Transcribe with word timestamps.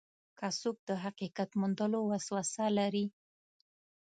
که 0.37 0.47
څوک 0.61 0.77
د 0.89 0.91
حقیقت 1.03 1.49
موندلو 1.59 1.99
وسوسه 2.11 2.65
لري. 2.77 3.05